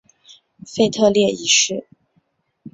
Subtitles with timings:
[0.65, 1.85] 腓特烈一世。